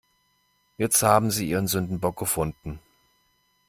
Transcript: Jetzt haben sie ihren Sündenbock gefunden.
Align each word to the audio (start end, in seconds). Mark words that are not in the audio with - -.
Jetzt 0.79 1.03
haben 1.03 1.29
sie 1.29 1.47
ihren 1.47 1.67
Sündenbock 1.67 2.17
gefunden. 2.17 2.79